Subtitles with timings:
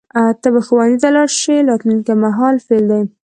[0.41, 3.01] ته به ښوونځي ته لاړ شې راتلونکي مهال فعل دی.